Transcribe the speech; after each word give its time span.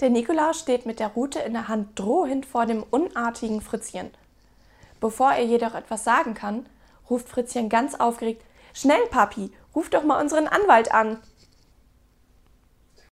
Der 0.00 0.10
Nikolaus 0.10 0.60
steht 0.60 0.84
mit 0.84 1.00
der 1.00 1.08
Rute 1.08 1.38
in 1.38 1.54
der 1.54 1.68
Hand 1.68 1.98
drohend 1.98 2.44
vor 2.44 2.66
dem 2.66 2.82
unartigen 2.82 3.62
Fritzchen. 3.62 4.10
Bevor 5.00 5.32
er 5.32 5.44
jedoch 5.44 5.74
etwas 5.74 6.04
sagen 6.04 6.34
kann, 6.34 6.66
ruft 7.08 7.28
Fritzchen 7.28 7.70
ganz 7.70 7.94
aufgeregt: 7.94 8.44
Schnell, 8.74 9.06
Papi, 9.10 9.50
ruf 9.74 9.88
doch 9.88 10.04
mal 10.04 10.20
unseren 10.20 10.48
Anwalt 10.48 10.92
an! 10.92 11.18